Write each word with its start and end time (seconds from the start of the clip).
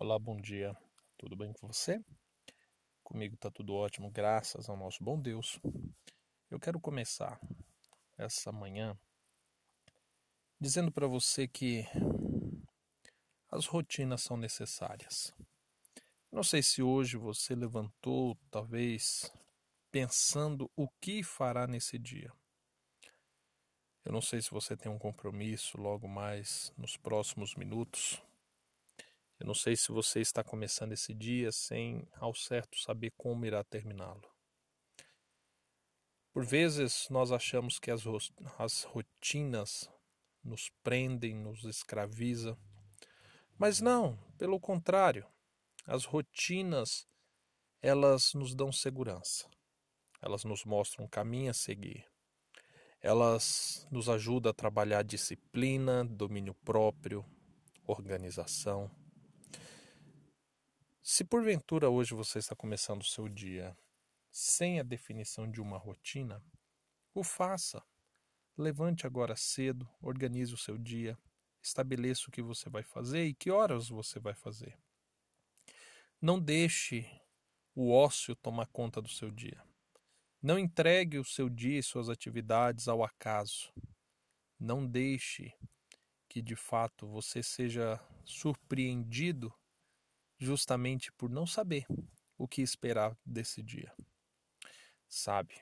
Olá, 0.00 0.16
bom 0.16 0.40
dia. 0.40 0.76
Tudo 1.16 1.34
bem 1.34 1.52
com 1.52 1.66
você? 1.66 2.00
Comigo 3.02 3.36
tá 3.36 3.50
tudo 3.50 3.74
ótimo, 3.74 4.08
graças 4.08 4.68
ao 4.68 4.76
nosso 4.76 5.02
bom 5.02 5.20
Deus. 5.20 5.58
Eu 6.48 6.60
quero 6.60 6.78
começar 6.78 7.40
essa 8.16 8.52
manhã 8.52 8.96
dizendo 10.60 10.92
para 10.92 11.08
você 11.08 11.48
que 11.48 11.84
as 13.50 13.66
rotinas 13.66 14.22
são 14.22 14.36
necessárias. 14.36 15.34
Não 16.30 16.44
sei 16.44 16.62
se 16.62 16.80
hoje 16.80 17.16
você 17.16 17.56
levantou, 17.56 18.38
talvez 18.52 19.32
pensando 19.90 20.70
o 20.76 20.88
que 21.00 21.24
fará 21.24 21.66
nesse 21.66 21.98
dia. 21.98 22.32
Eu 24.04 24.12
não 24.12 24.20
sei 24.20 24.40
se 24.40 24.52
você 24.52 24.76
tem 24.76 24.92
um 24.92 24.98
compromisso 24.98 25.76
logo 25.76 26.06
mais 26.06 26.72
nos 26.76 26.96
próximos 26.96 27.56
minutos. 27.56 28.22
Eu 29.38 29.46
não 29.46 29.54
sei 29.54 29.76
se 29.76 29.92
você 29.92 30.20
está 30.20 30.42
começando 30.42 30.92
esse 30.92 31.14
dia 31.14 31.52
sem 31.52 32.08
ao 32.16 32.34
certo 32.34 32.78
saber 32.78 33.12
como 33.16 33.46
irá 33.46 33.62
terminá-lo. 33.62 34.28
Por 36.32 36.44
vezes 36.44 37.08
nós 37.08 37.32
achamos 37.32 37.78
que 37.78 37.90
as, 37.90 38.02
as 38.58 38.82
rotinas 38.82 39.90
nos 40.42 40.70
prendem, 40.82 41.34
nos 41.34 41.64
escraviza, 41.64 42.58
mas 43.56 43.80
não, 43.80 44.16
pelo 44.36 44.60
contrário, 44.60 45.26
as 45.86 46.04
rotinas 46.04 47.08
elas 47.80 48.34
nos 48.34 48.54
dão 48.54 48.72
segurança, 48.72 49.48
elas 50.20 50.44
nos 50.44 50.64
mostram 50.64 51.04
um 51.04 51.08
caminho 51.08 51.50
a 51.50 51.54
seguir. 51.54 52.04
Elas 53.00 53.86
nos 53.90 54.08
ajudam 54.08 54.50
a 54.50 54.54
trabalhar 54.54 55.02
disciplina, 55.02 56.04
domínio 56.04 56.54
próprio, 56.64 57.24
organização. 57.86 58.90
Se 61.18 61.24
porventura 61.24 61.90
hoje 61.90 62.14
você 62.14 62.38
está 62.38 62.54
começando 62.54 63.02
o 63.02 63.04
seu 63.04 63.28
dia 63.28 63.76
sem 64.30 64.78
a 64.78 64.84
definição 64.84 65.50
de 65.50 65.60
uma 65.60 65.76
rotina, 65.76 66.40
o 67.12 67.24
faça. 67.24 67.82
Levante 68.56 69.04
agora 69.04 69.34
cedo, 69.34 69.90
organize 70.00 70.54
o 70.54 70.56
seu 70.56 70.78
dia, 70.78 71.18
estabeleça 71.60 72.28
o 72.28 72.30
que 72.30 72.40
você 72.40 72.70
vai 72.70 72.84
fazer 72.84 73.26
e 73.26 73.34
que 73.34 73.50
horas 73.50 73.88
você 73.88 74.20
vai 74.20 74.32
fazer. 74.32 74.78
Não 76.22 76.38
deixe 76.38 77.04
o 77.74 77.90
ócio 77.90 78.36
tomar 78.36 78.68
conta 78.68 79.02
do 79.02 79.08
seu 79.08 79.28
dia. 79.28 79.60
Não 80.40 80.56
entregue 80.56 81.18
o 81.18 81.24
seu 81.24 81.48
dia 81.48 81.80
e 81.80 81.82
suas 81.82 82.08
atividades 82.08 82.86
ao 82.86 83.02
acaso. 83.02 83.72
Não 84.56 84.86
deixe 84.86 85.52
que 86.28 86.40
de 86.40 86.54
fato 86.54 87.08
você 87.08 87.42
seja 87.42 87.98
surpreendido 88.24 89.52
justamente 90.38 91.12
por 91.12 91.28
não 91.28 91.46
saber 91.46 91.86
o 92.36 92.46
que 92.46 92.62
esperar 92.62 93.16
desse 93.24 93.62
dia. 93.62 93.92
Sabe, 95.08 95.54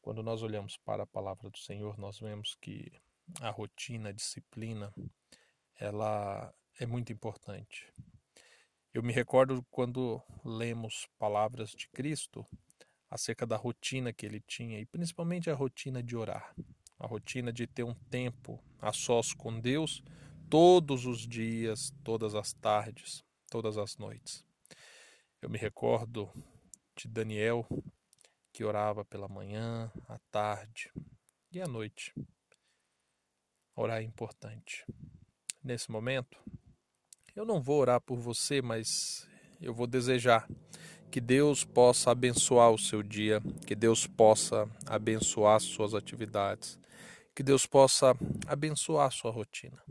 quando 0.00 0.22
nós 0.22 0.42
olhamos 0.42 0.76
para 0.76 1.02
a 1.02 1.06
palavra 1.06 1.50
do 1.50 1.58
Senhor, 1.58 1.98
nós 1.98 2.20
vemos 2.20 2.56
que 2.60 2.92
a 3.40 3.50
rotina, 3.50 4.10
a 4.10 4.12
disciplina, 4.12 4.94
ela 5.76 6.54
é 6.78 6.86
muito 6.86 7.12
importante. 7.12 7.92
Eu 8.94 9.02
me 9.02 9.12
recordo 9.12 9.64
quando 9.70 10.22
lemos 10.44 11.06
palavras 11.18 11.70
de 11.70 11.88
Cristo, 11.88 12.46
acerca 13.10 13.46
da 13.46 13.56
rotina 13.56 14.12
que 14.12 14.26
ele 14.26 14.40
tinha 14.40 14.78
e 14.78 14.86
principalmente 14.86 15.50
a 15.50 15.54
rotina 15.54 16.02
de 16.02 16.16
orar, 16.16 16.54
a 16.98 17.06
rotina 17.06 17.52
de 17.52 17.66
ter 17.66 17.84
um 17.84 17.94
tempo 17.94 18.62
a 18.80 18.92
sós 18.92 19.32
com 19.32 19.58
Deus 19.58 20.02
todos 20.50 21.06
os 21.06 21.26
dias, 21.26 21.92
todas 22.02 22.34
as 22.34 22.52
tardes, 22.52 23.24
todas 23.50 23.76
as 23.76 23.96
noites. 23.96 24.44
Eu 25.40 25.48
me 25.48 25.58
recordo 25.58 26.30
de 26.96 27.08
Daniel 27.08 27.66
que 28.52 28.64
orava 28.64 29.04
pela 29.04 29.28
manhã, 29.28 29.90
à 30.08 30.18
tarde 30.30 30.90
e 31.52 31.60
à 31.60 31.66
noite. 31.66 32.12
Orar 33.76 34.00
é 34.00 34.02
importante. 34.02 34.84
Nesse 35.62 35.90
momento, 35.90 36.38
eu 37.36 37.44
não 37.44 37.62
vou 37.62 37.78
orar 37.78 38.00
por 38.00 38.18
você, 38.18 38.60
mas 38.60 39.28
eu 39.60 39.72
vou 39.72 39.86
desejar 39.86 40.48
que 41.10 41.20
Deus 41.20 41.64
possa 41.64 42.10
abençoar 42.10 42.70
o 42.70 42.78
seu 42.78 43.02
dia, 43.02 43.40
que 43.66 43.74
Deus 43.74 44.06
possa 44.06 44.68
abençoar 44.86 45.56
as 45.56 45.62
suas 45.62 45.94
atividades, 45.94 46.78
que 47.34 47.42
Deus 47.42 47.64
possa 47.64 48.14
abençoar 48.46 49.10
sua 49.12 49.30
rotina, 49.30 49.82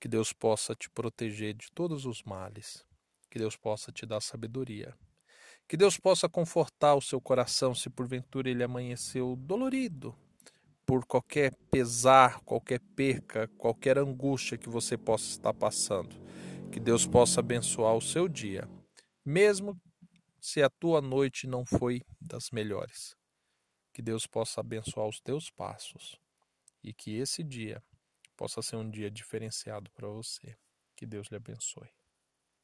que 0.00 0.08
Deus 0.08 0.32
possa 0.32 0.74
te 0.74 0.88
proteger 0.90 1.54
de 1.54 1.70
todos 1.72 2.06
os 2.06 2.22
males, 2.22 2.84
que 3.30 3.38
Deus 3.38 3.56
possa 3.56 3.90
te 3.90 4.06
dar 4.06 4.20
sabedoria, 4.20 4.94
que 5.66 5.76
Deus 5.76 5.98
possa 5.98 6.28
confortar 6.28 6.94
o 6.94 7.02
seu 7.02 7.20
coração 7.20 7.74
se 7.74 7.90
porventura 7.90 8.48
ele 8.48 8.62
amanheceu 8.62 9.36
dolorido 9.36 10.16
por 10.86 11.04
qualquer 11.04 11.54
pesar, 11.70 12.40
qualquer 12.40 12.80
perca, 12.96 13.46
qualquer 13.58 13.98
angústia 13.98 14.56
que 14.56 14.70
você 14.70 14.96
possa 14.96 15.28
estar 15.28 15.52
passando. 15.52 16.16
Que 16.72 16.80
Deus 16.80 17.06
possa 17.06 17.40
abençoar 17.40 17.94
o 17.94 18.00
seu 18.00 18.26
dia, 18.26 18.66
mesmo 19.22 19.78
se 20.40 20.62
a 20.62 20.70
tua 20.70 21.02
noite 21.02 21.46
não 21.46 21.66
foi 21.66 22.00
das 22.18 22.50
melhores. 22.50 23.14
Que 23.92 24.00
Deus 24.00 24.26
possa 24.26 24.60
abençoar 24.60 25.06
os 25.06 25.20
teus 25.20 25.50
passos 25.50 26.18
e 26.82 26.94
que 26.94 27.16
esse 27.16 27.42
dia 27.42 27.82
possa 28.38 28.62
ser 28.62 28.76
um 28.76 28.88
dia 28.88 29.10
diferenciado 29.10 29.90
para 29.90 30.06
você. 30.08 30.56
Que 30.96 31.04
Deus 31.04 31.26
lhe 31.28 31.36
abençoe. 31.36 31.90